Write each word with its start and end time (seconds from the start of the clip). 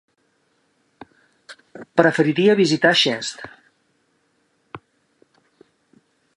Preferiria 2.01 2.55
visitar 2.61 2.95
Xest. 3.03 3.45